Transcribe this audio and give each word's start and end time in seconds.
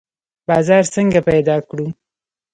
بازار 0.47 0.83
څنګه 0.95 1.19
پیدا 1.29 1.57
کړو؟ 1.69 1.87